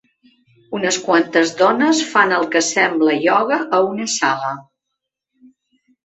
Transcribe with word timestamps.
Unes 0.75 0.95
quantes 1.07 1.51
dones 1.59 1.99
fan 2.13 2.33
el 2.37 2.47
que 2.55 2.61
sembla 2.67 3.17
ioga 3.25 3.59
a 3.79 3.83
una 3.89 4.07
sala. 4.15 4.55